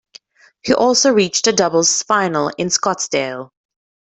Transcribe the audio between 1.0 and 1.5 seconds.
reached